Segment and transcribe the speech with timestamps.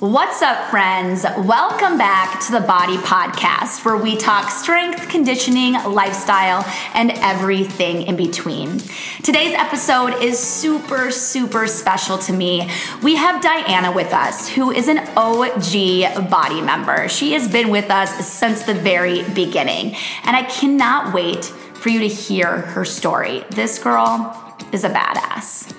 [0.00, 1.24] What's up, friends?
[1.38, 8.14] Welcome back to the BODI Podcast, where we talk strength, conditioning, lifestyle, and everything in
[8.14, 8.80] between.
[9.22, 12.70] Today's episode is super, super special to me.
[13.02, 17.08] We have Diana with us, who is an OG BODI member.
[17.08, 22.00] She has been with us since the very beginning, and I cannot wait for you
[22.00, 23.44] to hear her story.
[23.48, 25.75] This girl is a badass.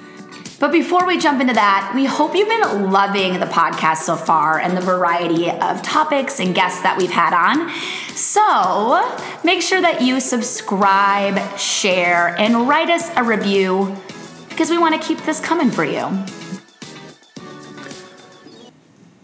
[0.59, 4.57] But before we jump into that, we hope you've been loving the podcast so far
[4.59, 7.69] and the variety of topics and guests that we've had on.
[8.15, 9.07] So
[9.43, 13.95] make sure that you subscribe, share, and write us a review
[14.49, 16.25] because we want to keep this coming for you.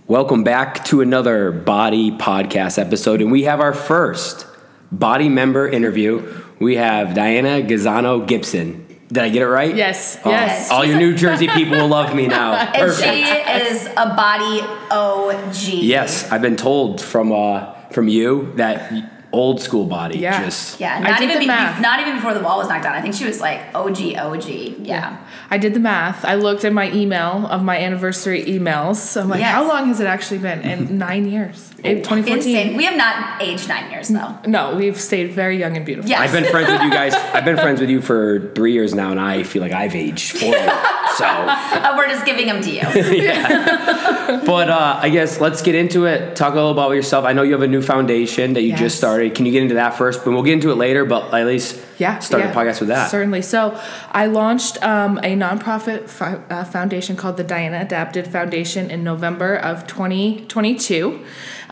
[0.05, 4.45] Welcome back to another BODI Podcast episode, and we have our first
[4.91, 6.43] BODI member interview.
[6.59, 8.82] We have Diana Gazzano Gibson.
[9.13, 9.75] Did I get it right?
[9.75, 10.17] Yes.
[10.25, 10.71] Oh, yes.
[10.71, 12.53] All your New Jersey people will love me now.
[12.73, 15.63] And she is a BODI OG.
[15.83, 18.91] Yes, I've been told from uh, from you that
[19.31, 20.43] old school BODI Yeah.
[20.43, 22.83] just Yeah, I not did even the be, not even before the wall was knocked
[22.85, 22.95] down.
[22.95, 24.47] I think she was like OG, OG.
[24.79, 25.17] Yeah.
[25.51, 26.25] I did the math.
[26.25, 28.95] I looked at my email of my anniversary emails.
[28.95, 29.51] So I'm like, Yes.
[29.53, 30.61] how long has it actually been?
[30.61, 31.69] And nine years.
[31.83, 32.37] In 2014.
[32.37, 32.77] Insane.
[32.77, 34.37] We have not aged nine years though.
[34.47, 36.09] No, we've stayed very young and beautiful.
[36.09, 36.21] Yeah.
[36.21, 37.13] I've been friends with you guys.
[37.33, 40.37] I've been friends with you for three years now, and I feel like I've aged
[40.37, 40.49] four.
[40.55, 40.69] you.
[41.15, 42.81] So, Uh, we're just giving them to you.
[43.23, 44.41] yeah.
[44.47, 46.35] but uh, I guess let's get into it.
[46.35, 47.23] Talk a little about yourself.
[47.23, 48.79] I know you have a new foundation that you Yes.
[48.79, 49.35] just started.
[49.35, 50.25] Can you get into that first?
[50.25, 51.05] But we'll get into it later.
[51.05, 52.17] But at least Yeah.
[52.17, 52.51] start yeah.
[52.51, 53.11] the podcast with that.
[53.11, 53.43] Certainly.
[53.43, 53.79] So
[54.11, 59.55] I launched um, a nonprofit fo- uh, foundation called the Diana Adapted Foundation in November
[59.55, 61.19] of 2022.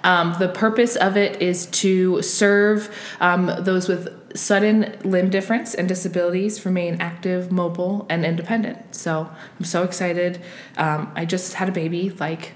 [0.03, 5.87] Um, the purpose of it is to serve um, those with sudden limb difference and
[5.87, 8.95] disabilities remain active, mobile, and independent.
[8.95, 10.41] So I'm so excited.
[10.77, 12.53] Um, I just had a baby like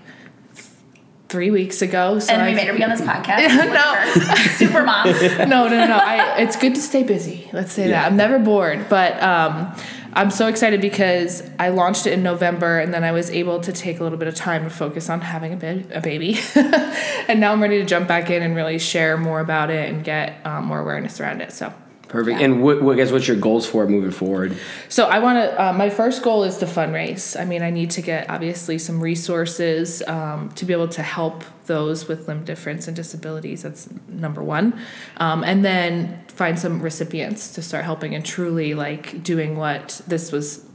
[1.27, 2.19] three weeks ago.
[2.19, 3.45] So and we I've- made her be on this podcast.
[3.73, 4.43] No.
[4.53, 5.05] Super mom.
[5.49, 5.97] no, no, no.
[5.97, 7.49] I, it's good to stay busy.
[7.51, 8.01] Let's say Yeah.
[8.03, 8.05] that.
[8.11, 9.75] I'm never bored, but um,
[10.15, 13.73] I'm so excited because I launched it in November, and then I was able to
[13.73, 17.39] take a little bit of time to focus on having a, ba- a baby, and
[17.41, 20.45] now I'm ready to jump back in and really share more about it and get
[20.45, 21.51] um, more awareness around it.
[21.51, 21.73] So.
[22.07, 22.39] Perfect.
[22.39, 24.55] And what, what, guess what's your goals for it moving forward?
[24.87, 25.61] So I want to.
[25.61, 27.37] Uh, my first goal is to fundraise.
[27.37, 31.43] I mean, I need to get obviously some resources um, to be able to help
[31.67, 33.63] those with limb difference and disabilities.
[33.63, 34.79] That's number one,
[35.17, 40.31] um, and then find some recipients to start helping and truly like doing what this
[40.31, 40.65] was,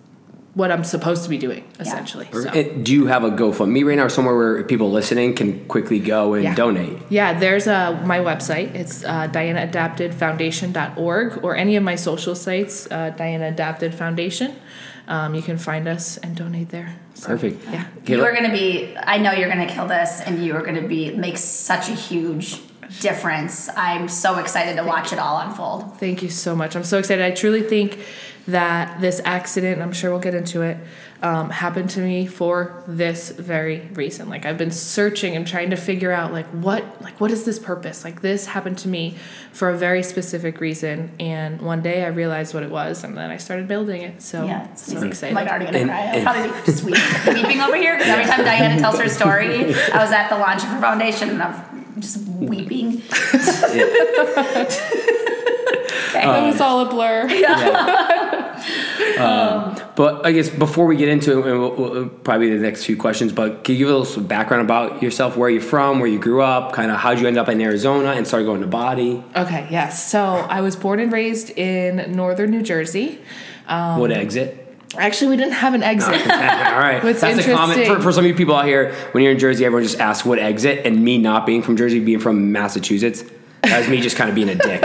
[0.61, 2.27] what I'm supposed to be doing essentially.
[2.33, 2.51] So.
[2.87, 6.35] Do you have a GoFundMe right now, or somewhere where people listening can quickly go
[6.35, 6.55] and Yeah.
[6.55, 6.97] donate?
[7.09, 8.69] Yeah, there's uh, my website.
[8.83, 14.55] It's uh, dianaadaptedfoundation.org or any of my social sites, uh, Diana Adapted Foundation.
[15.09, 16.95] Um, you can find us and donate there.
[17.15, 17.65] So, Perfect.
[17.73, 17.85] Yeah.
[18.03, 20.87] Okay, You are gonna be I know you're gonna kill this and you are gonna
[20.87, 22.61] be make such a huge
[23.01, 23.69] difference.
[23.77, 25.99] I'm so excited to watch it all unfold.
[25.99, 26.77] Thank you so much.
[26.77, 27.25] I'm so excited.
[27.25, 27.99] I truly think
[28.51, 30.77] that this accident, I'm sure we'll get into it,
[31.23, 34.29] um, happened to me for this very reason.
[34.31, 37.59] Like I've been searching and trying to figure out like what like what is this
[37.59, 38.05] purpose?
[38.05, 39.17] Like this happened to me
[39.53, 41.11] for a very specific reason.
[41.21, 44.23] And one day I realized what it was, and then I started building it.
[44.23, 45.37] So Yeah, I'm it's so excited.
[45.37, 46.13] I'm like already gonna And- cry.
[46.15, 47.03] I'll probably just weeping,
[47.35, 50.63] weeping over here because every time Diana tells her story, I was at the launch
[50.63, 53.03] of her foundation and I'm just weeping.
[56.15, 57.29] it was all a blur.
[60.01, 63.33] But I guess before we get into it, we'll, we'll, probably the next few questions,
[63.35, 66.41] but can you give us some background about yourself, where you're from, where you grew
[66.41, 69.23] up, kind of how'd you end up in Arizona and start going to BODI?
[69.37, 70.11] Okay, yes.
[70.11, 73.21] So I was born and raised in northern New Jersey.
[73.67, 74.79] Um, what exit?
[74.97, 76.15] Actually, we didn't have an exit.
[76.15, 78.95] All right, What's that's a comment for, for some of you people out here.
[79.13, 82.01] When you're in Jersey, everyone just asks what exit, and me not being from Jersey,
[82.01, 83.23] being from Massachusetts,
[83.63, 84.83] that was me just kind of being a dick.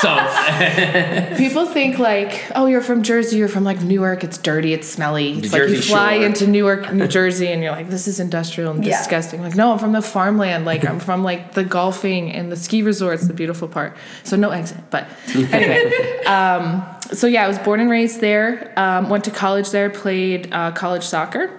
[0.00, 4.88] So People think like, oh, you're from Jersey, you're from like Newark, it's dirty, it's
[4.88, 5.32] smelly.
[5.38, 6.26] It's like you fly Shore.
[6.26, 8.96] into Newark, New Jersey, and you're like, this is industrial and Yeah.
[8.98, 9.42] disgusting.
[9.42, 10.64] Like, no, I'm from the farmland.
[10.64, 13.96] Like, I'm from like the golfing and the ski resorts, the beautiful part.
[14.24, 14.78] So no exit.
[14.90, 16.82] But anyway, um,
[17.12, 18.72] so yeah, I was born and raised there.
[18.76, 21.50] Um, went to college there, played uh, college soccer.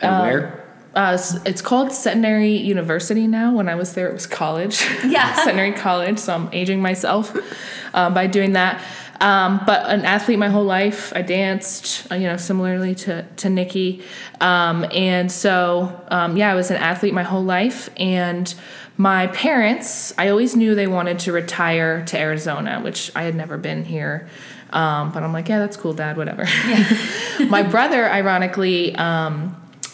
[0.00, 0.62] and where?
[0.96, 3.54] Uh, it's called Centenary University now.
[3.54, 4.84] When I was there, it was college.
[5.06, 5.34] Yeah.
[5.44, 6.18] Centenary College.
[6.18, 7.36] So I'm aging myself
[7.94, 8.82] uh, by doing that.
[9.20, 11.12] Um, but an athlete my whole life.
[11.14, 14.02] I danced, uh, you know, similarly to to Nikki.
[14.40, 17.88] Um, and so, um, yeah, I was an athlete my whole life.
[17.96, 18.52] And
[18.96, 23.58] my parents, I always knew they wanted to retire to Arizona, which I had never
[23.58, 24.28] been here.
[24.70, 26.16] Um, but I'm like, yeah, that's cool, Dad.
[26.16, 26.44] Whatever.
[27.48, 28.94] my brother, ironically.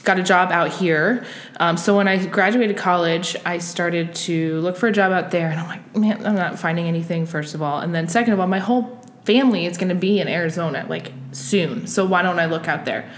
[0.04, 1.24] Got a job out here.
[1.60, 5.48] Um, so when I graduated college, I started to look for a job out there,
[5.48, 7.24] and I'm like, man, I'm not finding anything.
[7.24, 10.18] First of all, and then second of all, my whole family is going to be
[10.18, 11.86] in Arizona like soon.
[11.86, 13.08] So why don't I look out there?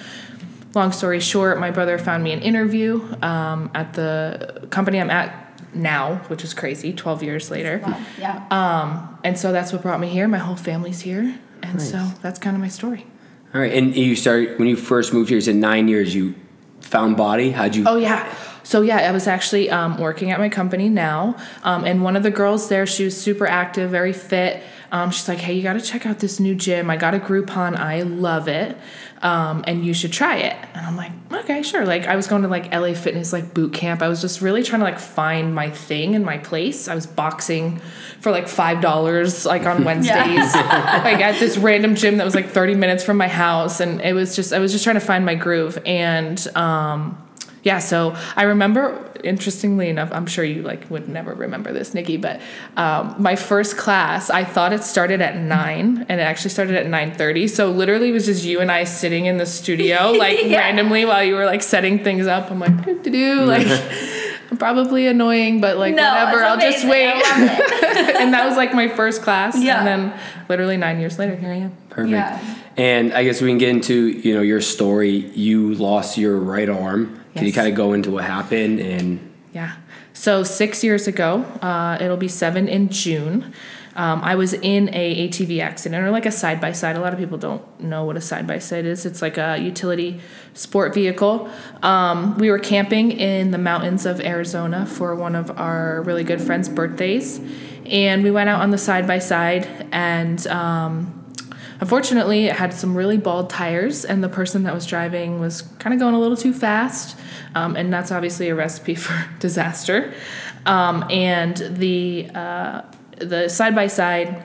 [0.75, 5.41] Long story short, my brother found me an interview um, at the company I'm at
[5.73, 6.93] now, which is crazy.
[6.93, 7.81] Twelve years later.
[7.83, 8.01] Wow.
[8.19, 8.47] Yeah.
[8.51, 10.29] Um, and so that's what brought me here.
[10.29, 13.07] My whole family's here, and so that's kind of my story.
[13.55, 15.39] All right, and you started when you first moved here.
[15.39, 16.15] You said nine years.
[16.15, 16.35] You
[16.95, 17.51] found BODI.
[17.51, 17.85] How'd you?
[17.89, 18.33] Oh yeah.
[18.63, 22.23] So yeah, I was actually um, working at my company now, um, and one of
[22.23, 24.63] the girls there, she was super active, very fit.
[24.93, 26.89] Um, she's like, "Hey, you got to check out this new gym.
[26.89, 27.77] I got a Groupon.
[27.77, 28.79] I love it,
[29.25, 32.43] um, and you should try it." And I'm like, "Okay, sure." Like I was going
[32.43, 34.03] to like LA Fitness like boot camp.
[34.03, 36.87] I was just really trying to like find my thing and my place.
[36.87, 37.81] I was boxing
[38.21, 42.51] for like five dollars like on Wednesdays, like at this random gym that was like
[42.51, 45.27] 30 minutes from my house, and it was just I was just trying to find
[45.27, 46.47] my groove and.
[46.57, 47.24] Um,
[47.65, 52.17] yeah, so I remember, interestingly enough, I'm sure you like would never remember this, Nikki,
[52.19, 52.41] but
[52.77, 56.87] um, my first class, I thought it started at nine, and it actually started at
[56.87, 57.49] nine thirty.
[57.49, 60.59] So literally, it was just you and I sitting in the studio, like Yeah.
[60.59, 62.51] randomly while you were like setting things up.
[62.51, 63.67] I'm like, do do like.
[64.59, 66.45] Probably annoying, but like No, whatever.
[66.45, 67.13] I'll just wait.
[68.21, 69.61] And that was like my first class.
[69.61, 69.79] Yeah.
[69.79, 71.77] And then literally nine years later, here I am.
[71.91, 72.11] Perfect.
[72.13, 72.57] Yeah.
[72.77, 75.11] And I guess we can get into you know your story.
[75.35, 77.24] You lost your right arm.
[77.35, 79.33] Can you kind of go into what happened and?
[79.53, 79.77] Yeah.
[80.13, 83.53] So six years ago, uh, it'll be seven in June.
[83.97, 86.97] Um, I was in a ATV accident or like a side by side.
[86.97, 89.07] A lot of people don't know what a side by side is.
[89.07, 90.21] It's like a utility
[90.53, 91.49] sport vehicle.
[91.83, 96.41] Um, we were camping in the mountains of Arizona for one of our really good
[96.41, 97.41] friends' birthdays,
[97.87, 100.47] and we went out on the side by side and.
[100.49, 101.21] Um,
[101.81, 105.93] Unfortunately, it had some really bald tires, and the person that was driving was kind
[105.93, 107.19] of going a little too fast,
[107.55, 110.15] um, and that's obviously a recipe for disaster.
[110.67, 112.83] Um, and the uh,
[113.19, 114.45] the side by side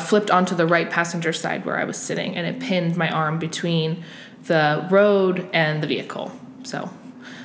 [0.00, 3.38] flipped onto the right passenger side where I was sitting, and it pinned my arm
[3.38, 4.04] between
[4.44, 6.30] the road and the vehicle.
[6.62, 6.90] So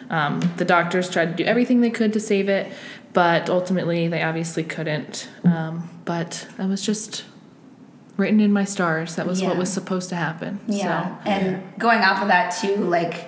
[0.10, 2.72] um, the doctors tried to do everything they could to save it,
[3.14, 5.30] but ultimately they obviously couldn't.
[5.44, 7.24] Um, but that was just
[8.18, 9.16] written in my stars.
[9.16, 10.60] That was what was supposed to happen.
[10.68, 11.24] Yeah.
[11.24, 13.28] So And going off of that too, like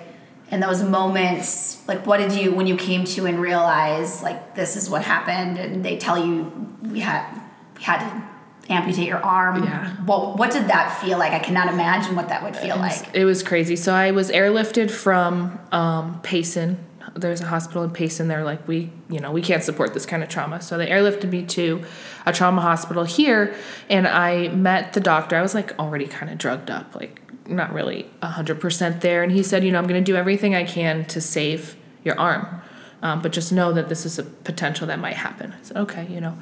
[0.50, 4.76] in those moments, like what did you when you came to and realize like this
[4.76, 6.44] is what happened and they tell you
[6.82, 7.26] we had
[7.76, 8.26] we had to
[8.72, 9.64] amputate your arm.
[9.64, 9.90] Yeah.
[10.04, 11.32] What what did that feel like?
[11.32, 13.14] I cannot imagine what that would feel like.
[13.14, 13.76] It was crazy.
[13.76, 16.78] So I was airlifted from um, Payson.
[17.14, 18.28] There's a hospital in Payson.
[18.28, 20.60] They're like, we, you know, we can't support this kind of trauma.
[20.60, 21.84] So they airlifted me to
[22.24, 23.54] a trauma hospital here,
[23.88, 25.36] and I met the doctor.
[25.36, 29.22] I was like already kind of drugged up, like not really hundred percent there.
[29.22, 32.18] And he said, you know, I'm going to do everything I can to save your
[32.18, 32.60] arm,
[33.02, 35.52] um, but just know that this is a potential that might happen.
[35.52, 36.36] I said, okay, you know.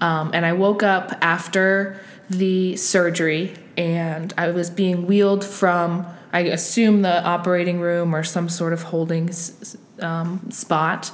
[0.00, 2.00] Um, and I woke up after
[2.30, 8.48] the surgery and I was being wheeled from, I assume, the operating room or some
[8.48, 9.30] sort of holding
[10.00, 11.10] um, spot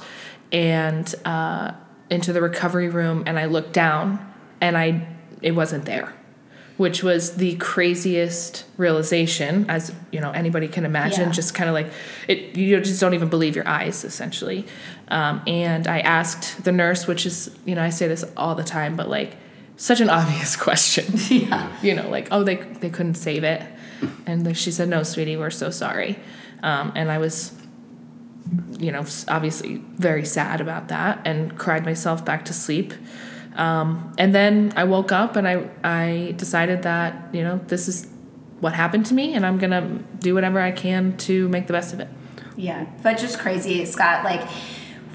[0.51, 1.71] and uh,
[2.09, 3.23] into the recovery room.
[3.25, 5.07] And I looked down and I
[5.41, 6.13] it wasn't there.
[6.77, 11.27] Which was the craziest realization, as you know anybody can imagine.
[11.27, 11.31] Yeah.
[11.31, 11.91] Just kind of like
[12.27, 14.65] it, you just don't even believe your eyes, essentially.
[15.09, 18.63] Um, and I asked the nurse, which is you know I say this all the
[18.63, 19.35] time, but like
[19.75, 21.05] such an obvious question.
[21.29, 21.71] Yeah.
[21.83, 23.61] you know, like oh they they couldn't save it,
[24.25, 26.17] and she said no, sweetie, we're so sorry.
[26.63, 27.51] Um, and I was,
[28.79, 32.93] you know, obviously very sad about that, and cried myself back to sleep.
[33.55, 38.07] Um, and then I woke up and I I decided that you know this is
[38.59, 41.93] what happened to me, and I'm gonna do whatever I can to make the best
[41.93, 42.07] of it.
[42.55, 44.23] Yeah, but just crazy, Scott.
[44.23, 44.47] Like,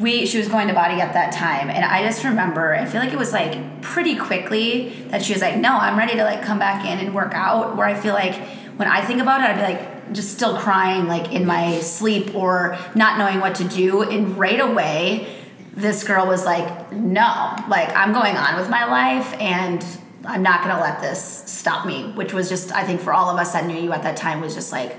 [0.00, 2.74] we she was going to BODI at that time, and I just remember.
[2.74, 6.14] I feel like it was like pretty quickly that she was like, "No, I'm ready
[6.14, 8.34] to like come back in and work out." Where I feel like
[8.76, 12.34] when I think about it, I'd be like just still crying like in my sleep
[12.34, 15.32] or not knowing what to do, and right away.
[15.74, 19.84] This girl was like, no, like I'm going on with my life and
[20.24, 22.12] I'm not gonna let this stop me.
[22.12, 24.40] Which was just, I think, for all of us that knew you at that time,
[24.40, 24.96] was just like,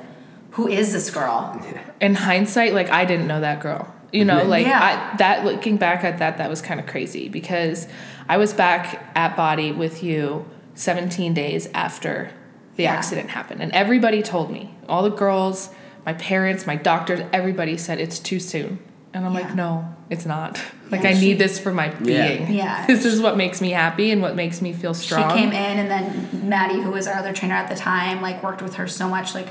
[0.51, 1.59] who is this girl?
[1.99, 3.91] in hindsight, like I didn't know that girl.
[4.13, 4.49] You know, mm-hmm.
[4.49, 5.09] like Yeah.
[5.13, 5.43] I, that.
[5.43, 7.87] Looking back at that, that was kind of crazy because
[8.29, 10.45] I was back at BODI with you
[10.75, 12.29] 17 days after
[12.75, 12.93] the Yeah.
[12.93, 15.69] accident happened, and everybody told me, all the girls,
[16.05, 18.79] my parents, my doctors, everybody said it's too soon,
[19.13, 19.39] and I'm Yeah.
[19.41, 20.59] like, no, it's not.
[20.89, 22.51] Like Yeah, I she- need this for my being.
[22.53, 22.85] Yeah.
[22.87, 25.29] this is what makes me happy and what makes me feel strong.
[25.31, 28.41] She came in, and then Maddie, who was our other trainer at the time, like
[28.43, 29.49] worked with her so much, like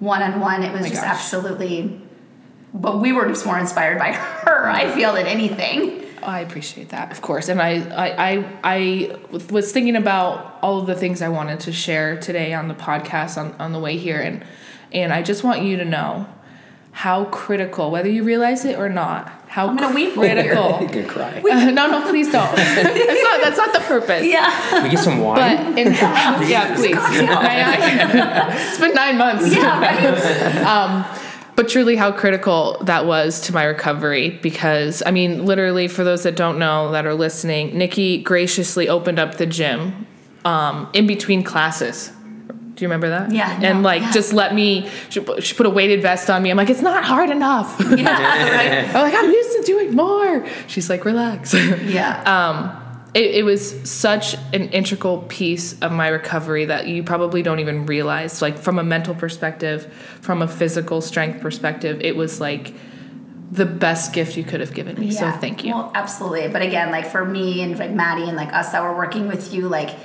[0.00, 0.62] one on one.
[0.62, 1.10] It was oh my just gosh.
[1.16, 2.00] absolutely
[2.74, 4.12] but we were just more inspired by
[4.44, 4.68] her.
[4.68, 6.04] I feel than anything.
[6.22, 7.48] Oh, I appreciate that, of course.
[7.48, 9.16] And I, I, I, I
[9.50, 13.38] was thinking about all of the things I wanted to share today on the podcast
[13.38, 14.44] on, on the way here, and
[14.92, 16.26] and I just want you to know
[16.92, 20.78] how critical, whether you realize it or not, how I'm gonna weep critical.
[20.82, 21.40] You can cry.
[21.40, 22.54] Uh, no, no, please don't.
[22.56, 23.40] that's not.
[23.40, 24.26] That's not the purpose.
[24.26, 24.82] Yeah.
[24.82, 25.74] We get some wine?
[25.74, 26.96] But in, yeah, please.
[26.96, 28.56] I?
[28.68, 29.54] it's been nine months.
[29.54, 29.80] Yeah.
[29.80, 31.24] Right.
[31.58, 36.22] But truly, how critical that was to my recovery because, I mean, literally, for those
[36.22, 40.06] that don't know that are listening, Nikki graciously opened up the gym
[40.44, 42.12] um, in between classes.
[42.78, 43.32] Do you remember that?
[43.32, 44.12] Yeah, And no, like, yeah.
[44.12, 46.50] just let me, she put, she put a weighted vest on me.
[46.52, 47.76] I'm like, it's not hard enough.
[47.98, 48.50] Yeah.
[48.54, 48.88] Right.
[48.94, 50.46] I'm like, I'm used to doing more.
[50.68, 51.54] She's like, relax.
[51.82, 52.22] Yeah.
[52.22, 57.58] um, it, it was such an integral piece of my recovery that you probably don't
[57.58, 58.40] even realize.
[58.40, 62.74] Like from a mental perspective, from a physical strength perspective, it was like
[63.50, 65.10] the best gift you could have given me.
[65.10, 65.74] So thank you.
[65.74, 66.46] Well, absolutely.
[66.46, 69.52] But again, like for me and like Maddie and like us that were working with
[69.52, 69.96] you, like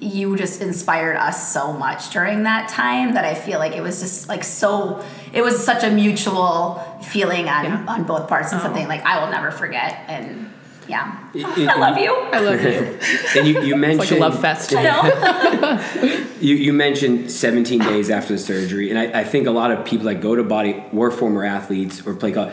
[0.00, 4.00] you just inspired us so much during that time that I feel like it was
[4.00, 7.84] just like so it was such a mutual feeling on Yeah.
[7.88, 8.64] on both parts and Oh.
[8.64, 10.50] something like I will never forget and
[10.86, 11.18] yeah.
[11.34, 12.14] It- I love you.
[12.14, 12.98] I love you.
[13.36, 14.72] And you, you mentioned It's like a love fest.
[14.74, 16.24] I know.
[16.40, 19.84] You, you mentioned 17 days after the surgery, and I, I think a lot of
[19.84, 22.52] people that go to BODI were former athletes or play golf.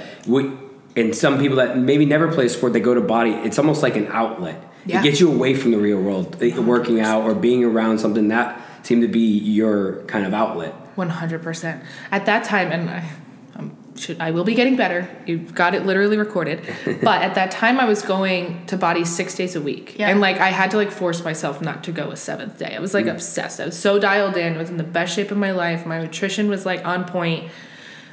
[0.97, 3.45] And some people that maybe never play a sport, they go to BODI.
[3.45, 4.59] It's almost like an outlet.
[4.85, 4.99] Yeah.
[4.99, 6.41] It gets you away from the real world.
[6.41, 10.73] Uh, Working out or being around something that seemed to be your kind of outlet.
[10.95, 11.83] One hundred percent.
[12.11, 13.09] At that time, and I,
[13.55, 15.09] um, should I will be getting better.
[15.25, 16.61] You've got it literally recorded.
[17.01, 20.09] but at that time, I was going to BODI six days a week, Yeah.
[20.09, 22.75] and like I had to like force myself not to go a seventh day.
[22.75, 23.59] I was like obsessed.
[23.59, 24.53] I was so dialed in.
[24.53, 25.85] I was in the best shape of my life.
[25.85, 27.49] My nutrition was like on point.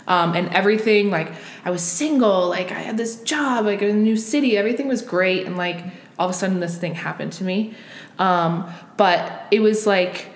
[0.08, 1.30] Um, and everything like
[1.64, 5.00] I was single, like I had this job, like in a new city, everything was
[5.02, 5.84] great, and like
[6.18, 7.74] all of a sudden this thing happened to me.
[8.18, 10.28] Um, but it was like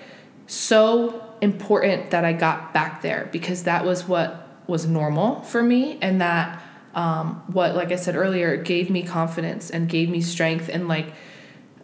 [0.47, 5.97] so important that I got back there because that was what was normal for me
[6.01, 6.61] and that
[6.93, 11.13] um, what like I said earlier gave me confidence and gave me strength and like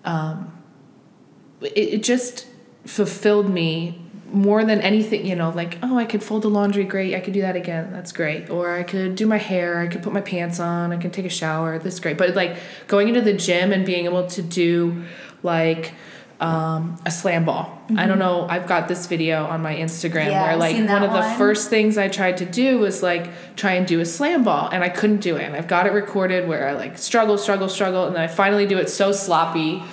[0.04, 0.52] um,
[1.62, 2.48] it, it just
[2.86, 4.03] fulfilled me
[4.34, 7.34] more than anything you know like oh I could fold the laundry great I could
[7.34, 10.22] do that again that's great or I could do my hair I could put my
[10.22, 13.72] pants on I can take a shower that's great but like going into the gym
[13.72, 15.04] and being able to do
[15.44, 15.94] like
[16.44, 17.82] um, a slam ball.
[17.96, 18.46] I don't know.
[18.50, 21.38] I've got this video on my Instagram Yeah, where like one of the one.
[21.38, 24.84] first things I tried to do was like try and do a slam ball and
[24.84, 25.44] I couldn't do it.
[25.44, 28.66] And I've got it recorded where I like struggle, struggle, struggle, and then I finally
[28.66, 29.84] do it so sloppy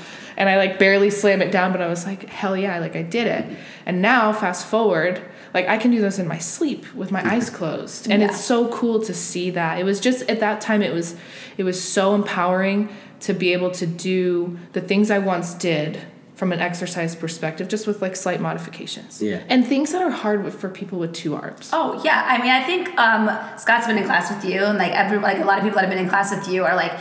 [0.41, 3.03] and I like barely slam it down, but I was like, hell yeah, like I
[3.03, 3.45] did it.
[3.87, 5.21] And now fast forward,
[5.53, 8.11] like I can do this in my sleep with my eyes closed.
[8.11, 8.29] And Yeah.
[8.29, 9.79] it's so cool to see that.
[9.79, 11.15] It was just at that time it was
[11.59, 12.89] it was so empowering
[13.21, 16.01] to be able to do the things I once did
[16.37, 19.21] from an exercise perspective, just with like slight modifications.
[19.21, 19.43] Yeah.
[19.51, 21.69] And things that are hard with, for people with two arms.
[21.71, 23.29] Oh yeah, I mean, I think um,
[23.59, 25.85] Scott's been in class with you, and like every like a lot of people that
[25.85, 26.95] have been in class with you are like,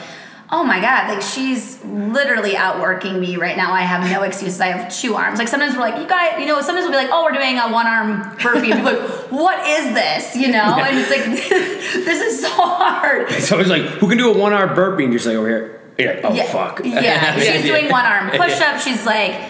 [0.52, 3.72] oh my god, like she's literally outworking me right now.
[3.72, 4.60] I have no excuses.
[4.60, 5.38] I have two arms.
[5.38, 7.58] Like sometimes we're like, you guys, you know, sometimes we'll be like, oh, we're doing
[7.58, 10.36] a one arm burpee, and people like, what is this?
[10.36, 11.26] You know, and it's like,
[12.06, 13.30] this is so hard.
[13.50, 15.06] So it's like, who can do a one arm burpee?
[15.06, 15.82] And you're just like over here.
[15.98, 16.82] You're like, oh, yeah, fuck.
[16.84, 18.80] Yeah, she's doing one arm push up.
[18.80, 19.42] She's like,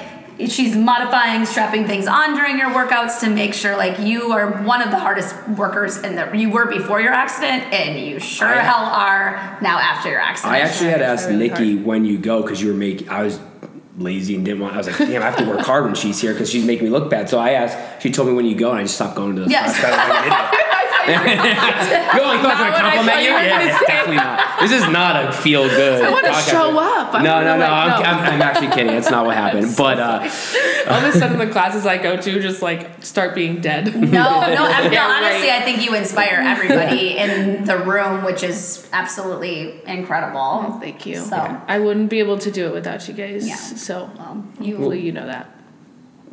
[0.47, 4.81] she's modifying, strapping things on during your workouts to make sure like you are one
[4.81, 8.61] of the hardest workers in the you were before your accident, and you sure I-
[8.61, 10.53] hell are now after your accident.
[10.55, 13.09] I actually had asked Really Nikki when you go because you were making.
[13.09, 13.39] I was
[13.97, 14.73] lazy and didn't want.
[14.75, 16.85] I was like, damn, I have to work hard when she's here because she's making
[16.85, 17.29] me look bad.
[17.29, 18.01] So I asked.
[18.01, 19.49] She told me when you go, and I just stopped going to the.
[19.49, 19.75] Yes.
[21.05, 22.13] class.
[22.13, 22.17] I.
[22.17, 23.27] You only thought Not to what I compliment thought you?
[23.29, 23.85] you were Yeah, gonna it's say.
[23.87, 24.59] definitely not.
[24.59, 26.03] This is not a feel good.
[26.05, 27.13] I wanna show up.
[27.15, 28.09] I no, no, no, like, I'm, no.
[28.09, 28.87] I'm, I'm actually kidding.
[28.87, 29.73] That's not what happened.
[29.77, 30.29] but uh,
[30.89, 33.85] All of a sudden, the classes I go to just like start being dead.
[33.95, 35.01] No, no, I- no.
[35.01, 35.51] Honestly.
[35.51, 40.77] I think you inspire everybody in the room, which is absolutely incredible.
[40.79, 41.17] Thank you.
[41.17, 41.35] So,
[41.67, 43.47] I wouldn't be able to do it without you guys.
[43.47, 43.55] Yeah.
[43.55, 44.75] So well, you.
[44.75, 45.49] hopefully you know that.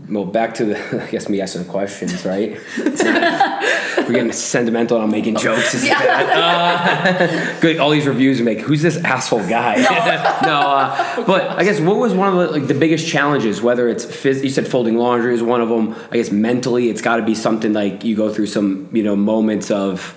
[0.08, 1.02] Well, back to the.
[1.06, 2.58] I guess me asking the questions, right?
[2.78, 4.98] We're getting sentimental.
[4.98, 5.72] and I'm making jokes.
[5.72, 7.20] This is bad.
[7.20, 7.78] Uh, good.
[7.78, 8.60] All these reviews make.
[8.60, 9.76] Who's this asshole guy?
[10.44, 10.60] no.
[10.60, 13.60] uh, but I guess what was one of the like the biggest challenges?
[13.60, 15.94] Whether it's phys- you said folding laundry is one of them.
[16.10, 19.16] I guess mentally, it's got to be something like you go through some you know
[19.16, 20.16] moments of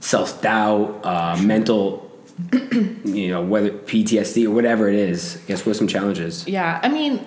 [0.00, 2.10] self doubt, uh, mental.
[2.50, 5.36] You know whether PTSD or whatever it is.
[5.36, 6.46] I guess what some challenges?
[6.46, 7.24] Yeah, I mean,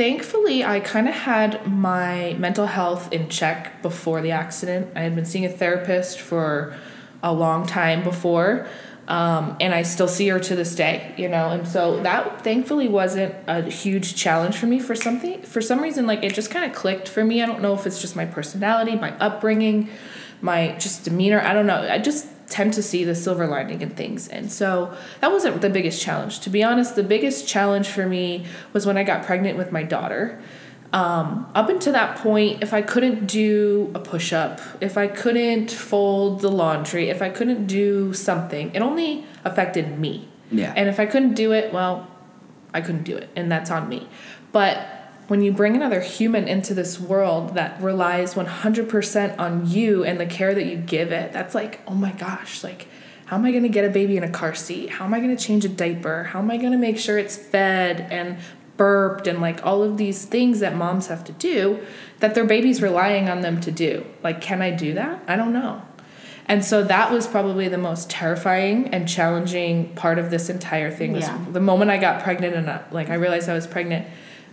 [0.00, 4.92] thankfully, I kind of had my mental health in check before the accident.
[4.96, 6.74] I had been seeing a therapist for
[7.22, 8.66] a long time before.
[9.08, 12.88] Um, and I still see her to this day, you know, and so that thankfully
[12.88, 14.80] wasn't a huge challenge for me.
[14.80, 17.42] For something, for some reason, like it just kind of clicked for me.
[17.42, 19.90] I don't know if it's just my personality, my upbringing,
[20.40, 21.40] my just demeanor.
[21.42, 21.82] I don't know.
[21.82, 25.70] I just tend to see the silver lining in things, and so that wasn't the
[25.70, 26.40] biggest challenge.
[26.40, 29.82] To be honest, the biggest challenge for me was when I got pregnant with my
[29.82, 30.42] daughter.
[30.92, 35.70] Um, up until that point, if I couldn't do a push up, if I couldn't
[35.70, 40.28] fold the laundry, if I couldn't do something, it only affected me.
[40.50, 40.74] Yeah.
[40.76, 42.10] And if I couldn't do it, well,
[42.74, 44.08] I couldn't do it, and that's on me.
[44.52, 44.99] But
[45.30, 50.26] when you bring another human into this world that relies 100% on you and the
[50.26, 52.88] care that you give it, that's like, oh my gosh, like,
[53.26, 54.90] how am I going to get a baby in a car seat?
[54.90, 56.24] How am I going to change a diaper?
[56.24, 58.38] How am I going to make sure it's fed and
[58.76, 61.78] burped and like all of these things that moms have to do
[62.18, 64.04] that their baby's relying on them to do.
[64.24, 65.22] Like, can I do that?
[65.28, 65.82] I don't know.
[66.46, 71.12] And so that was probably the most terrifying and challenging part of this entire thing
[71.12, 71.38] was Yeah.
[71.52, 74.08] the moment I got pregnant and uh, like I realized I was pregnant.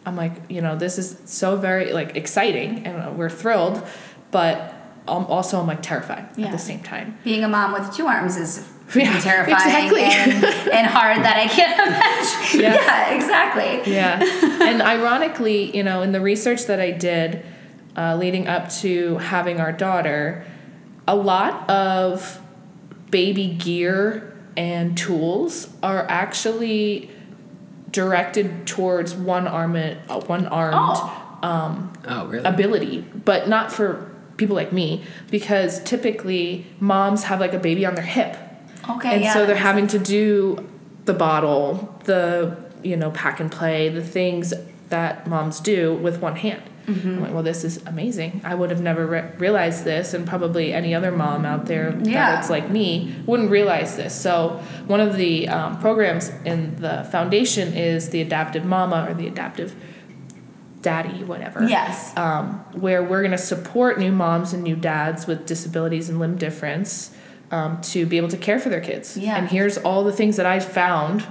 [0.08, 3.86] I'm like, you know, this is so very like exciting and we're thrilled,
[4.32, 4.74] but
[5.06, 7.18] um, also I'm like terrified at the same time.
[7.26, 10.02] Being a mom with two arms is Yeah, terrifying exactly.
[10.04, 12.62] and, and hard that I can't imagine.
[12.62, 12.76] Yeah.
[12.76, 13.94] yeah exactly.
[13.94, 14.20] Yeah.
[14.64, 17.46] and ironically, you know, in the research that I did
[17.98, 20.46] uh, leading up to having our daughter,
[21.06, 22.40] a lot of
[23.12, 27.12] baby gear and tools are actually
[28.01, 31.89] directed towards one armed, uh, one armed Oh.
[32.08, 32.46] Oh, really?
[32.46, 37.96] ability, but not for people like me because typically moms have like a baby on
[37.96, 38.38] their hip
[38.89, 39.16] Okay.
[39.16, 40.63] and yeah, so they're makes having to do
[41.06, 44.54] the bottle the you know pack and play the things
[44.89, 47.08] that moms do with one hand Mm-hmm.
[47.10, 50.72] i'm like well this is amazing i would have never re- realized this and probably
[50.74, 52.32] any other mom out there Yeah.
[52.36, 57.74] that's like me wouldn't realize this so one of the um, programs in the foundation
[57.74, 59.76] is the adaptive mama or the adaptive
[60.82, 62.15] daddy whatever Yes.
[62.17, 66.38] um, where we're going to support new moms and new dads with disabilities and limb
[66.38, 67.13] difference
[67.52, 69.17] um, to be able to care for their kids.
[69.17, 69.38] Yeah.
[69.38, 71.26] And here's all the things that I found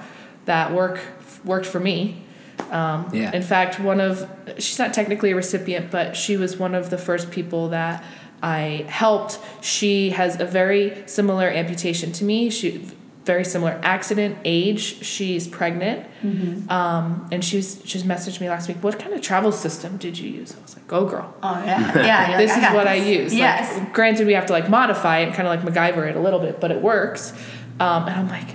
[0.47, 0.99] that work
[1.45, 2.23] worked for me.
[2.70, 3.33] Um, Yeah.
[3.33, 6.98] In fact, one of she's not technically a recipient, but she was one of the
[6.98, 8.02] first people that
[8.42, 9.38] I helped.
[9.62, 12.50] She has a very similar amputation to me.
[12.50, 12.87] She
[13.24, 15.02] very similar accident, age.
[15.05, 16.70] She's pregnant, Mm-hmm.
[16.70, 18.76] um, and she's she's messaged me last week.
[18.83, 20.55] What kind of travel system did you use?
[20.57, 21.81] I was like, "Go girl." Oh yeah.
[22.05, 22.37] Yeah.
[22.42, 23.09] this like, is got what I this.
[23.09, 23.33] use.
[23.33, 23.81] Like, Yes.
[23.92, 26.61] granted, we have to like modify it, kind of like MacGyver it a little bit,
[26.61, 27.33] but it works.
[27.81, 28.50] Um, and I'm like,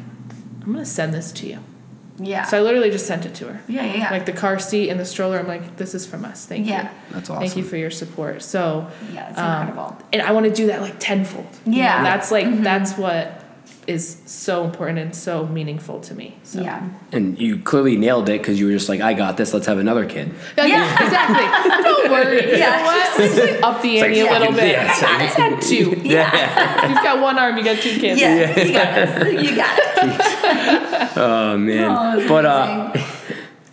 [0.64, 1.60] I'm gonna send this to you.
[2.24, 2.44] Yeah.
[2.46, 3.62] So I literally just sent it to her.
[3.68, 3.86] yeah.
[3.86, 3.94] Yeah.
[3.96, 4.12] Yeah.
[4.12, 5.40] Like the car seat and the stroller.
[5.40, 6.46] I'm like, this is from us.
[6.46, 6.84] Thank Yeah.
[6.84, 6.90] you.
[7.14, 7.42] That's awesome.
[7.44, 8.42] Thank you for your support.
[8.44, 9.30] So yeah.
[9.30, 9.98] It's um, incredible.
[10.14, 11.48] and I want to do that like tenfold.
[11.66, 12.04] You know, Yeah.
[12.04, 12.64] that's like Mhm.
[12.64, 13.41] that's what
[13.88, 16.36] is so important and so meaningful to me.
[16.44, 16.62] So.
[16.62, 16.88] Yeah.
[17.12, 19.54] And you clearly nailed it because you were just like, I got this.
[19.54, 20.32] Let's have another kid.
[20.58, 21.04] Yeah, Yeah.
[21.04, 21.84] exactly.
[21.84, 22.58] Don't worry.
[22.60, 23.18] Yeah.
[23.18, 24.70] You know like up the It's like ante a little bit.
[24.72, 26.02] yeah, it's I like- had two.
[26.04, 26.88] Yeah.
[26.90, 28.20] You've got one arm, you got two kids.
[28.22, 28.68] Yes.
[28.68, 29.50] You got this.
[29.50, 31.12] You got it.
[31.18, 31.90] Oh man.
[31.92, 32.94] Oh, but uh.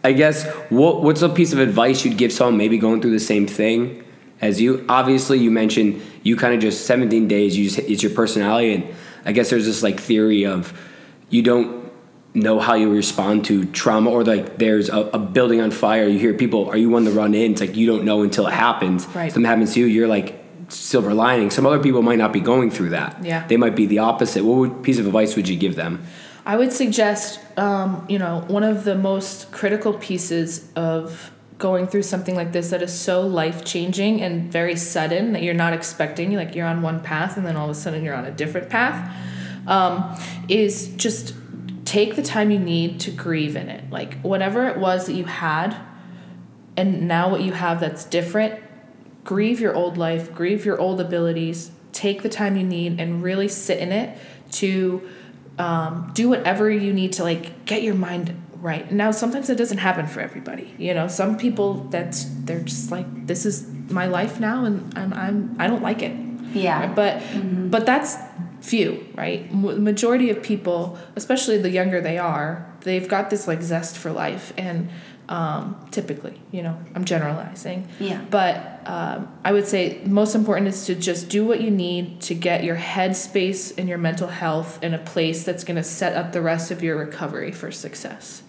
[0.05, 3.21] I guess what what's a piece of advice you'd give someone maybe going through the
[3.21, 4.05] same thing
[4.41, 4.85] as you?
[4.89, 7.57] Obviously, you mentioned you kind of just 17 days.
[7.59, 8.85] You just it's your personality, and
[9.25, 10.79] I guess there's this like theory of
[11.31, 11.91] you don't
[12.35, 16.07] know how you respond to trauma or like there's a, a building on fire.
[16.07, 17.53] You hear people, are you one to run in?
[17.53, 19.07] It's like you don't know until it happens.
[19.07, 19.33] Right.
[19.33, 21.51] Something happens to you, you're like silver lining.
[21.51, 23.25] Some other people might not be going through that.
[23.25, 23.47] Yeah.
[23.47, 24.45] They might be the opposite.
[24.45, 26.05] What would, piece of advice would you give them?
[26.45, 32.05] I would suggest, um, you know, one of the most critical pieces of going through
[32.05, 36.33] something like this that is so life changing and very sudden that you're not expecting.
[36.35, 38.71] Like you're on one path and then all of a sudden you're on a different
[38.71, 39.15] path.
[39.67, 40.17] Um,
[40.49, 41.35] is just
[41.85, 43.91] take the time you need to grieve in it.
[43.91, 45.77] Like whatever it was that you had,
[46.77, 48.63] and now what you have that's different.
[49.25, 50.33] Grieve your old life.
[50.33, 51.73] Grieve your old abilities.
[51.93, 54.17] Take the time you need and really sit in it
[54.53, 55.07] to
[55.59, 58.91] um, do whatever you need to like get your mind right.
[58.91, 60.75] Now sometimes it doesn't happen for everybody.
[60.79, 65.15] You know, some people that's they're just like this is my life now and, and
[65.15, 66.17] I'm I don't like it.
[66.55, 66.93] Yeah.
[66.93, 67.23] But
[67.71, 68.17] but that's
[68.61, 69.47] few, right?
[69.51, 74.11] M- majority of people, especially the younger they are, they've got this like zest for
[74.11, 74.91] life and
[75.29, 77.87] um, typically, you know, I'm generalizing.
[78.01, 78.25] Yeah.
[78.31, 82.35] But um, I would say most important is to just do what you need to
[82.35, 86.17] get your head space and your mental health in a place that's going to set
[86.17, 88.43] up the rest of your recovery for success.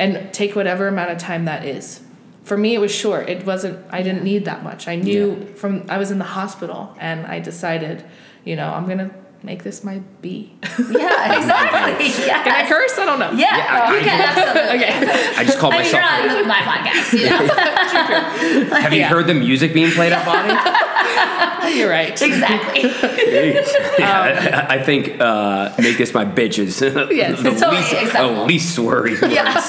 [0.00, 2.00] And take whatever amount of time that is.
[2.44, 3.28] For me, it was short.
[3.28, 4.88] It wasn't, I didn't need that much.
[4.88, 8.02] I knew from, I was in the hospital and I decided,
[8.44, 9.10] you know, I'm going to
[9.42, 10.52] make this my B.
[10.62, 12.06] Yeah, exactly.
[12.06, 12.44] Yes.
[12.44, 12.98] Can I curse?
[12.98, 13.30] I don't know.
[13.32, 14.84] Yeah, Yeah, you I- can absolutely.
[14.86, 15.32] Okay.
[15.36, 16.46] I just called I mean, you're myself.
[16.46, 18.74] my podcast, you know?
[18.80, 19.08] Have you Yeah.
[19.08, 21.49] heard the music being played at BODI?
[21.76, 22.10] You're right.
[22.20, 22.82] exactly.
[22.82, 26.80] yeah, I, I think uh, make this my bitches.
[27.10, 28.34] Yes, the it's totally least, acceptable.
[28.34, 29.12] the least worry.
[29.12, 29.68] Yes.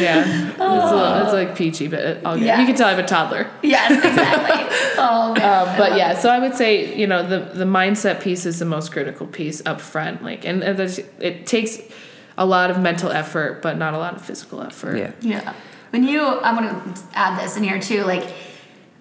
[0.00, 0.48] Yeah.
[0.50, 2.60] It's, a little, it's like peachy, but it, I'll, Yes.
[2.60, 3.50] you can tell I'm a toddler.
[3.62, 4.76] Yes, exactly.
[4.98, 5.68] Oh man.
[5.68, 8.64] Um, but yeah, so I would say you know the the mindset piece is the
[8.64, 10.22] most critical piece up front.
[10.22, 10.78] Like, and, and
[11.20, 11.78] it takes
[12.38, 14.96] a lot of mental effort, but not a lot of physical effort.
[14.96, 15.12] Yeah.
[15.20, 15.54] Yeah.
[15.90, 18.02] When you, I'm going to add this in here too.
[18.04, 18.32] Like,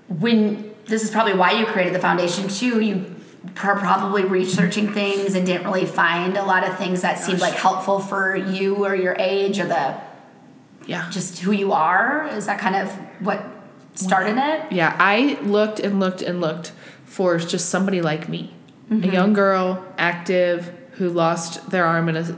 [0.10, 2.82] when this is probably why you created the foundation too.
[2.82, 3.16] You
[3.64, 7.54] are probably researching things and didn't really find a lot of things that seemed like
[7.56, 9.96] helpful for you or your age or the
[10.86, 11.10] Yeah.
[11.12, 12.28] just who you are.
[12.32, 13.44] Is that kind of what
[13.96, 14.72] started it?
[14.72, 16.72] Yeah, I looked and looked and looked
[17.06, 18.54] for just somebody like me,
[18.92, 19.10] Mm-hmm.
[19.10, 22.36] a young girl, active, who lost their arm in a,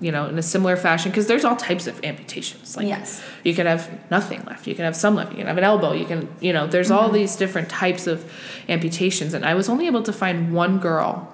[0.00, 1.10] you know, in a similar fashion.
[1.10, 2.76] Because there's all types of amputations.
[2.76, 3.22] Like Yes.
[3.44, 5.92] you can have nothing left, you can have some left, you can have an elbow,
[5.92, 8.30] you can, you know, there's all these different types of
[8.68, 11.32] amputations, and I was only able to find one girl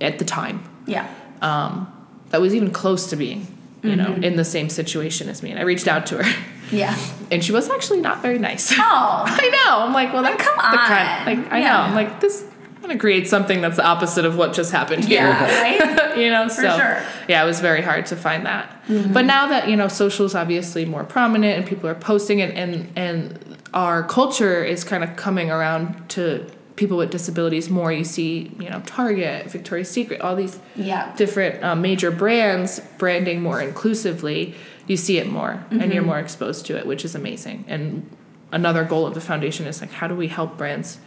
[0.00, 1.06] at the time Yeah.
[1.42, 1.92] um,
[2.30, 3.46] that was even close to being,
[3.82, 6.44] you know, in the same situation as me, and I reached out to her.
[6.70, 6.96] Yeah.
[7.30, 8.72] And she was actually not very nice.
[8.72, 8.78] Oh.
[8.80, 9.84] I know.
[9.86, 11.28] I'm like, well, that's come the kind.
[11.28, 11.44] on.
[11.44, 11.64] Like, I Yeah.
[11.68, 11.78] know.
[11.82, 12.42] I'm like, this.
[12.88, 15.20] I'm gonna create something that's the opposite of what just happened here.
[15.20, 15.60] Yeah.
[15.60, 16.16] Right.
[16.18, 16.48] you know.
[16.48, 17.02] For so sure.
[17.28, 18.74] yeah, it was very hard to find that.
[19.12, 22.54] But now that you know, social is obviously more prominent and people are posting it,
[22.56, 26.46] and and our culture is kind of coming around to
[26.76, 27.92] people with disabilities more.
[27.92, 31.14] You see, you know, Target, Victoria's Secret, all these Yeah.
[31.16, 34.54] different uh, major brands branding more inclusively,
[34.86, 37.64] you see it more and you're more exposed to it, which is amazing.
[37.68, 38.08] And
[38.50, 40.98] another goal of the foundation is like, how do we help brands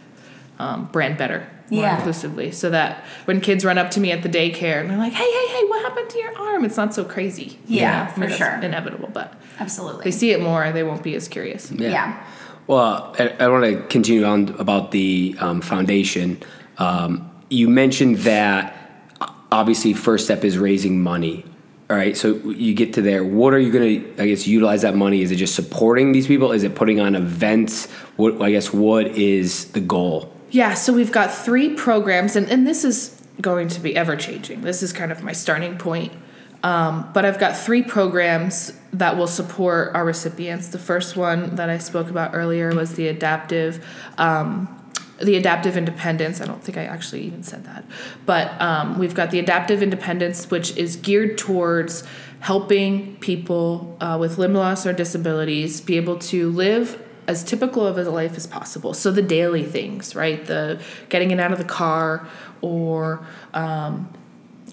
[0.62, 1.96] um, brand better, more Yeah.
[1.96, 5.12] inclusively, so that when kids run up to me at the daycare and they're like,
[5.22, 6.64] hey, hey, hey, what happened to your arm?
[6.64, 7.58] It's not so crazy.
[7.66, 8.54] Yeah, I mean, for sure.
[8.62, 10.04] Inevitable, but Absolutely.
[10.04, 11.70] they see it more, they won't be as curious.
[11.72, 12.22] yeah.
[12.68, 16.38] Well, I, I want to continue on about the um, foundation.
[16.78, 18.76] Um, you mentioned that
[19.20, 21.44] uh, obviously first step is raising money.
[21.90, 23.22] All right, so you get to there.
[23.24, 25.20] What are you going to, I guess, utilize that money?
[25.22, 26.52] Is it just supporting these people?
[26.52, 27.90] Is it putting on events?
[28.16, 30.32] What I guess what is the goal?
[30.52, 34.60] Yeah, so we've got three programs, and, and this is going to be ever changing.
[34.60, 36.12] This is kind of my starting point.
[36.62, 40.68] Um, but I've got three programs that will support our recipients.
[40.68, 43.84] The first one that I spoke about earlier was the adaptive.
[44.18, 44.78] Um,
[45.22, 46.40] the adaptive independence.
[46.40, 47.84] I don't think I actually even said that,
[48.26, 52.02] but um, we've got the adaptive independence, which is geared towards
[52.40, 57.96] helping people uh, with limb loss or disabilities be able to live as typical of
[57.98, 58.94] a life as possible.
[58.94, 60.44] So the daily things, right?
[60.44, 62.26] The getting in out of the car,
[62.60, 64.12] or um,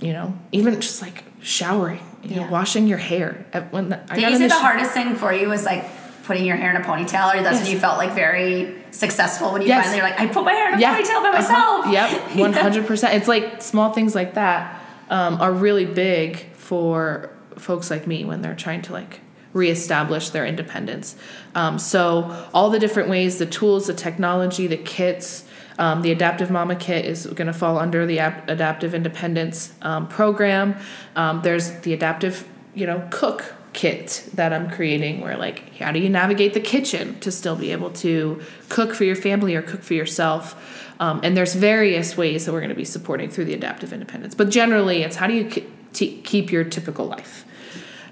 [0.01, 3.45] you know, even just like showering, you know, washing your hair.
[3.71, 5.85] When the, I Did got you say the sh- hardest thing for you was like
[6.23, 7.63] putting your hair in a ponytail, or that's Yes.
[7.63, 9.85] when you felt like very successful when you Yes.
[9.85, 10.95] finally were like, I put my hair in a yeah.
[10.95, 11.41] ponytail by Uh-huh.
[11.41, 11.87] myself.
[11.91, 13.15] Yep, one hundred percent.
[13.15, 18.41] It's like small things like that um, are really big for folks like me when
[18.41, 19.19] they're trying to like
[19.53, 21.15] reestablish their independence.
[21.55, 25.45] Um, so all the different ways, the tools, the technology, the kits.
[25.77, 30.09] Um, the Adaptive Mama Kit is going to fall under the Ap- Adaptive Independence um,
[30.09, 30.75] program.
[31.15, 35.99] Um, there's the Adaptive, you know, Cook kit that I'm creating where like how do
[35.99, 39.83] you navigate the kitchen to still be able to cook for your family or cook
[39.83, 43.53] for yourself um, and there's various ways that we're going to be supporting through the
[43.53, 47.45] adaptive independence but generally it's how do you ke- keep your typical life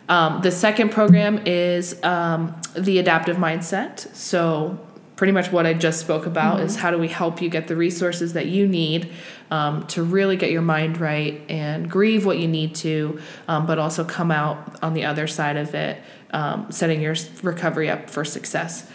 [0.09, 4.79] um, the second program is um, the adaptive mindset so
[5.15, 7.75] pretty much what i just spoke about is how do we help you get the
[7.75, 9.11] resources that you need
[9.51, 13.79] um, to really get your mind right and grieve what you need to, um, but
[13.79, 18.25] also come out on the other side of it, um, setting your recovery up for
[18.25, 18.89] success.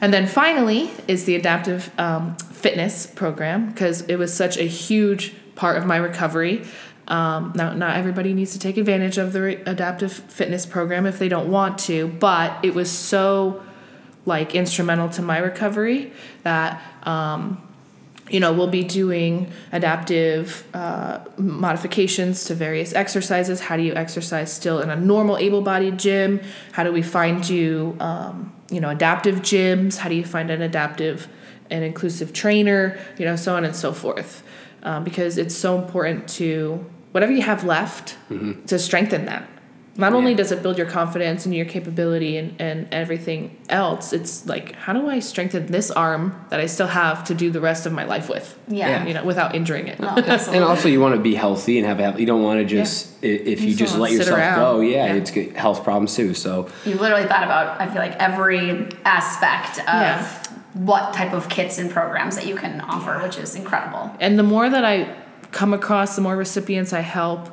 [0.00, 5.34] And then finally is the adaptive um, fitness program because it was such a huge
[5.54, 6.64] part of my recovery.
[7.08, 11.18] Um, now, not everybody needs to take advantage of the re- adaptive fitness program if
[11.18, 13.62] they don't want to, but it was so
[14.24, 16.12] like instrumental to my recovery
[16.44, 17.60] that um,
[18.32, 23.60] you know, we'll be doing adaptive uh, modifications to various exercises.
[23.60, 26.40] How do you exercise still in a normal able-bodied gym?
[26.72, 29.98] How do we find you, um, you know, adaptive gyms?
[29.98, 31.28] How do you find an adaptive
[31.68, 32.98] and inclusive trainer?
[33.18, 34.42] You know, so on and so forth.
[34.84, 38.16] Um, because it's so important to whatever you have left
[38.66, 39.48] to strengthen that.
[39.96, 44.46] not only does it build your confidence and your capability and, and everything else, it's
[44.46, 47.84] like, how do I strengthen this arm that I still have to do the rest
[47.84, 48.58] of my life with?
[48.68, 49.06] Yeah.
[49.06, 50.00] You know, without injuring it.
[50.06, 50.14] No.
[50.16, 52.18] And also, you want to be healthy and have a.
[52.18, 54.58] You don't want to just i if you You just don't let yourself around.
[54.58, 54.80] go.
[54.80, 55.14] Yeah, Yeah.
[55.20, 56.32] it's good health problems too.
[56.34, 60.41] So you literally thought about i feel like every aspect of Yeah.
[60.74, 64.42] What type of kits and programs that you can offer which is incredible And the
[64.42, 65.14] more that I
[65.50, 67.50] come across, the more recipients I help.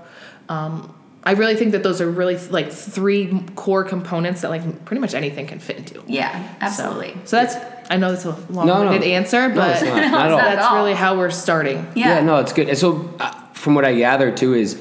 [0.47, 5.01] Um, I really think that those are really like three core components that like pretty
[5.01, 6.01] much anything can fit into.
[6.08, 7.55] yeah absolutely So, that's
[7.91, 9.95] I know that's a long-winded answer, No, but it's not.
[10.12, 10.38] Not at all.
[10.38, 11.77] that's really how we're starting.
[11.95, 12.69] yeah, Yeah, no, it's good.
[12.69, 14.79] And so, uh, from what I gather too, is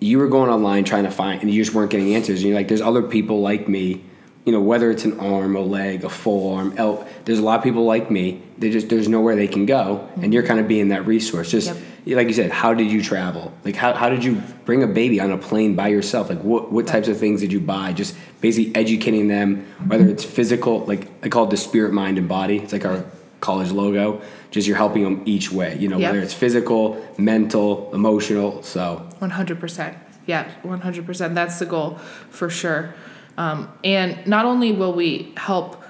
[0.00, 2.40] you were going online trying to find, and you just weren't getting answers.
[2.40, 4.04] And you're like, there's other people like me,
[4.46, 6.72] you know, whether it's an arm, a leg, a full arm.
[6.78, 8.40] El- there's a lot of people like me.
[8.58, 11.50] They just there's nowhere they can go, and you're kind of being that resource.
[11.50, 11.74] Just
[12.06, 13.52] like you said, how did you travel?
[13.64, 16.30] Like how how did you bring a baby on a plane by yourself?
[16.30, 17.92] Like what what types of things did you buy?
[17.92, 22.28] Just basically educating them, whether it's physical, like I call it the spirit, mind, and
[22.28, 22.58] body.
[22.58, 23.04] It's like our
[23.40, 24.22] college logo.
[24.52, 25.76] Just you're helping them each way.
[25.76, 26.12] You know, Yep.
[26.12, 28.62] whether it's physical, mental, emotional.
[28.62, 29.98] So One hundred percent.
[30.24, 31.34] Yeah, one hundred percent.
[31.34, 31.98] That's the goal
[32.30, 32.94] for sure.
[33.36, 35.82] Um, and not only will we help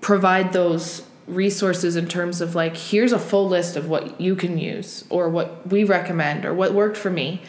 [0.00, 4.58] provide those resources in terms of like here's a full list of what you can
[4.58, 7.40] use or what we recommend or what worked for me.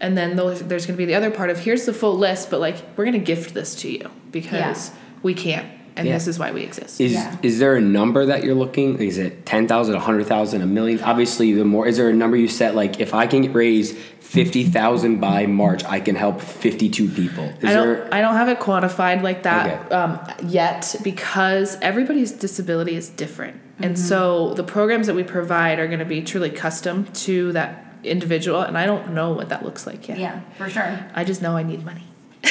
[0.00, 2.60] And then there's going to be the other part of here's the full list but
[2.60, 4.90] like we're going to gift this to you because
[5.22, 6.14] we can't and Yeah.
[6.14, 7.34] this is why we exist is Yeah.
[7.42, 8.98] is there a number that you're looking?
[8.98, 11.00] Is it ten thousand, a hundred thousand, a million?
[11.02, 12.74] Obviously, the more is there a number you set?
[12.74, 17.44] Like if I can raise fifty thousand by March, I can help fifty-two people.
[17.44, 17.86] Is I don't.
[17.86, 18.08] there?
[18.12, 19.94] I don't have it quantified like that Okay.
[19.94, 25.86] um, yet because everybody's disability is different, and so the programs that we provide are
[25.86, 28.60] going to be truly custom to that individual.
[28.62, 30.18] And I don't know what that looks like yet.
[30.18, 32.04] yeah for sure I just know I need money.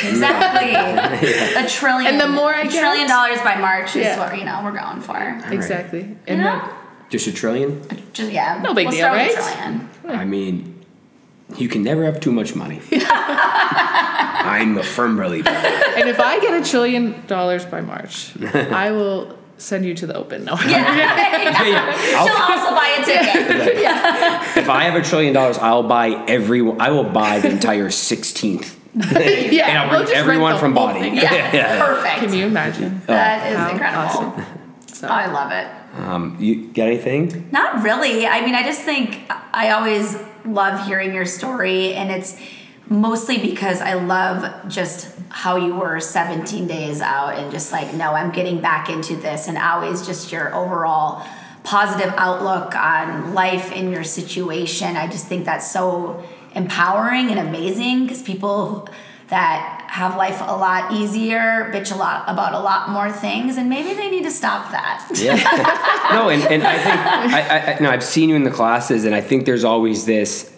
[0.03, 0.73] Exactly
[1.63, 4.45] a trillion And the more I a get- trillion dollars by march is what you
[4.45, 6.01] know we're going for Exactly.
[6.01, 6.73] you And know
[7.09, 7.81] Just a trillion?
[8.13, 9.53] just yeah No big we'll deal, start with a right?
[9.55, 9.89] trillion.
[10.21, 10.85] I mean,
[11.57, 12.81] you can never have too much money.
[12.91, 15.49] I'm a firm believer.
[15.49, 20.15] and if I get a trillion dollars by March, I will send you to the
[20.15, 20.45] open.
[20.45, 20.55] No.
[20.67, 22.15] yeah, yeah.
[22.17, 26.59] I'll- she'll also buy a ticket if I have a trillion dollars, I'll buy every.
[26.79, 28.74] I will buy the entire sixteenth,
[29.51, 29.67] yeah.
[29.67, 30.99] and I'll we'll just everyone from BODI.
[30.99, 31.15] thing.
[31.15, 33.01] yeah, perfect Can you imagine?
[33.07, 34.45] that is How incredible awesome.
[34.95, 35.09] So.
[35.09, 35.67] I love it
[36.01, 37.49] Um, you got anything?
[37.51, 38.25] Not really.
[38.25, 42.39] I mean, I just think I always love hearing your story, and it's
[42.87, 48.11] mostly because I love just how you were 17 days out and just like, no,
[48.13, 51.25] I'm getting back into this, and always just your overall
[51.65, 54.95] positive outlook on life and your situation.
[54.95, 56.23] I just think that's so
[56.55, 58.87] empowering and amazing because people
[59.27, 63.67] that have life a lot easier bitch a lot about a lot more things and
[63.69, 65.35] maybe they need to stop that Yeah.
[66.13, 66.95] no, and, and I think
[67.33, 70.05] I, I, I no, I've seen you in the classes, and I think there's always
[70.05, 70.51] this.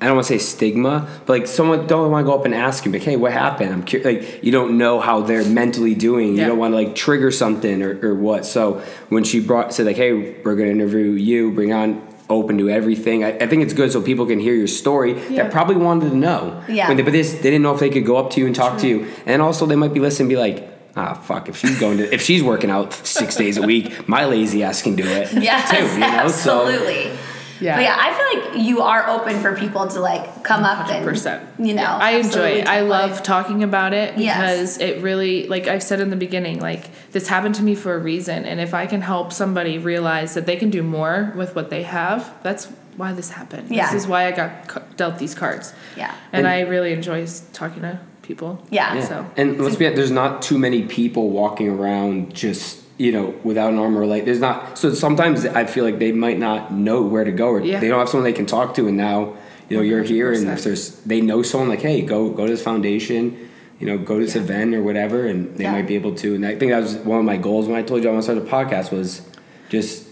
[0.00, 2.54] I don't want to say stigma, but like someone don't want to go up and
[2.54, 4.04] ask him, like, "Hey, what happened?" I'm curious.
[4.06, 6.28] Like you don't know how they're mentally doing.
[6.34, 6.48] You Yeah.
[6.48, 8.44] don't want to like trigger something or, or what.
[8.44, 11.50] So when she brought said like, "Hey, we're going to interview you.
[11.50, 13.22] Bring on." Open to everything.
[13.24, 15.44] I, I think it's good so people can hear your story Yeah.
[15.44, 16.62] that probably wanted to know.
[16.68, 16.88] Yeah.
[16.88, 18.54] When they, but this, they didn't know if they could go up to you and
[18.54, 21.56] talk to you, and also they might be listening, and be like, ah, fuck, if
[21.56, 24.96] she's going to, if she's working out six days a week, my lazy ass can
[24.96, 25.76] do it Yes, too.
[25.84, 27.16] You know, so absolutely.
[27.60, 27.76] Yeah.
[27.76, 31.06] But yeah, I feel like you are open for people to like come up and
[31.06, 31.42] 100%.
[31.58, 31.84] you know.
[31.84, 32.66] I enjoy it.
[32.68, 33.22] I love life.
[33.22, 34.36] talking about it Yes.
[34.36, 37.94] because it really, like I've said in the beginning, like this happened to me for
[37.94, 38.44] a reason.
[38.44, 41.82] And if I can help somebody realize that they can do more with what they
[41.84, 42.66] have, that's
[42.96, 43.70] why this happened.
[43.74, 43.90] Yeah.
[43.92, 45.72] This is why I got dealt these cards.
[45.96, 46.14] Yeah.
[46.32, 48.62] And, And- I really enjoy talking to people.
[48.70, 48.94] Yeah.
[48.94, 49.04] yeah.
[49.04, 53.34] So- And let's be honest, there's not too many people walking around just you know
[53.44, 54.24] without an arm or leg.
[54.24, 54.78] There's not.
[54.78, 57.80] So sometimes I feel like they might not know where to go, or Yeah.
[57.80, 59.34] they don't have someone they can talk to, and now
[59.68, 62.52] you know you're here, and if there's they know someone like, hey, go go to
[62.52, 63.36] this foundation.
[63.78, 64.40] You know, go to this Yeah.
[64.40, 65.72] event or whatever, and they Yeah.
[65.72, 66.34] might be able to.
[66.34, 68.24] And I think that was one of my goals when I told you I want
[68.24, 69.20] to start a podcast was
[69.68, 70.04] just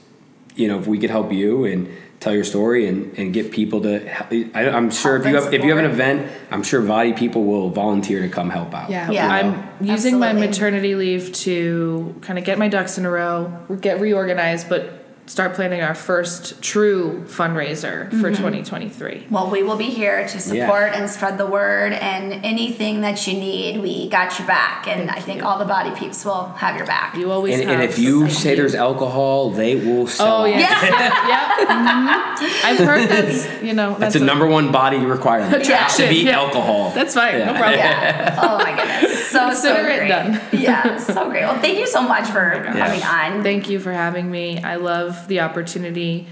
[0.54, 1.88] you know if we could help you and
[2.24, 5.52] tell your story and, and get people to I, i'm sure if you and have
[5.52, 8.88] if you have an event i'm sure BODI people will volunteer to come help out
[8.88, 9.28] Yeah, Yeah.
[9.28, 14.00] I'm using my maternity leave to kind of get my ducks in a row, get
[14.00, 19.26] reorganized, but start planning our first true fundraiser for 2023.
[19.30, 23.32] Well, we will be here to support and spread the word, and anything that you
[23.34, 24.86] need, we got your back.
[24.86, 27.16] And I think all the BODI peeps will have your back.
[27.16, 27.80] You always And, have.
[27.80, 28.56] and if you Thank say you.
[28.56, 30.42] there's alcohol, they will sell.
[30.42, 31.28] Oh yeah, Yeah.
[31.28, 31.68] yep.
[31.68, 32.64] mhm.
[32.64, 35.54] I've heard that's you know That's the number one BODI requirement.
[35.62, 36.32] Attraction, To be yeah.
[36.38, 36.90] alcohol.
[36.94, 37.78] That's fine, no problem.
[37.78, 38.38] Yeah.
[38.44, 39.28] Oh my goodness.
[39.30, 40.08] So so Consider it great.
[40.08, 40.40] done.
[40.52, 40.98] yeah.
[40.98, 41.42] So great.
[41.44, 43.42] Well, thank you so much for coming on.
[43.42, 44.62] Thank you for having me.
[44.62, 46.26] I love the opportunity,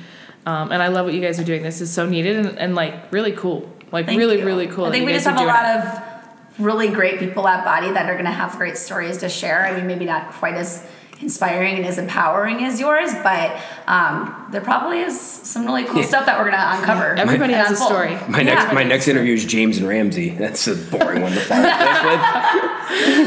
[0.47, 1.63] um, and I love what you guys are doing.
[1.63, 3.71] This is so needed and, and like really cool.
[3.93, 4.47] Like Thank really, you.
[4.47, 4.87] really cool.
[4.87, 6.59] I think you we guys just have a lot it.
[6.59, 9.65] of really great people at BODI that are going to have great stories to share.
[9.67, 10.87] I mean, maybe not quite as
[11.21, 16.27] inspiring and as empowering as yours, but um, there probably is some really cool stuff
[16.27, 17.15] that we're going to uncover.
[17.15, 17.91] Everybody and has a unfold.
[17.91, 18.15] story.
[18.29, 18.55] My Yeah.
[18.55, 20.31] next my next interview is James and Ramsey.
[20.31, 22.79] That's a boring one to follow with.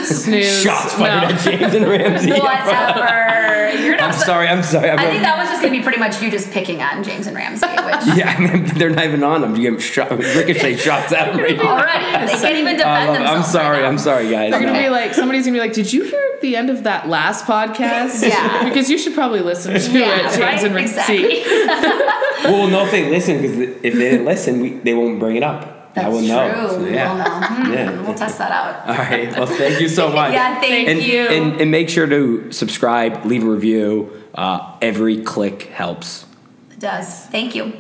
[0.06, 0.62] Snooze.
[0.62, 1.36] Shots fired No.
[1.36, 2.32] at James and Ramsey.
[2.32, 3.84] Whatever.
[3.84, 4.48] You're not I'm sorry.
[4.48, 4.90] I'm sorry.
[4.90, 7.04] I'm I think that was just going to be pretty much you just picking on
[7.04, 7.76] James and Ramsey, which
[8.18, 9.56] yeah, I mean, they're not even on them.
[9.56, 13.18] You give them shot, ricochet shots at them right already they can't even defend love-
[13.18, 13.48] um, themselves.
[13.48, 13.78] I'm sorry.
[13.82, 14.52] right I'm sorry, guys.
[14.52, 14.80] They're gonna No.
[14.84, 18.28] be like, somebody's gonna be like, "Did you hear the end of that last podcast?"
[18.28, 18.64] Yeah.
[18.64, 20.64] because you should probably listen to Yeah, it, James right?
[20.64, 21.40] and Ramsey.
[21.42, 21.44] Exactly.
[22.46, 25.42] Well, we'll if they listen because if they didn't listen, we, they won't bring it
[25.42, 25.75] up.
[25.96, 26.28] That's I will true.
[26.28, 26.68] know.
[26.70, 27.12] So, We yeah.
[27.12, 27.48] will know.
[27.48, 28.02] Hmm, Yeah.
[28.02, 28.88] We'll test that out.
[28.90, 29.32] All right.
[29.32, 30.34] Well, thank you so much.
[30.34, 31.22] Yeah, thank and, you.
[31.22, 34.12] And, and make sure to subscribe, leave a review.
[34.34, 36.26] Uh, every click helps.
[36.72, 37.26] It does.
[37.28, 37.72] Thank you.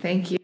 [0.00, 0.41] Thank you.